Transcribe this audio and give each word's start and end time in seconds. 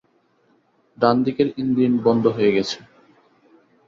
ডানদিকের 0.97 1.47
ইঞ্জিন 1.57 1.93
বন্ধ 2.05 2.23
হয়ে 2.27 2.51
গেছে! 2.51 2.77